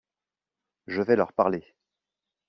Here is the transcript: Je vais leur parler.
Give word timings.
Je 0.87 1.03
vais 1.03 1.15
leur 1.15 1.31
parler. 1.31 1.75